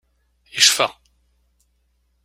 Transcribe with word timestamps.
Yecfa. 0.55 0.87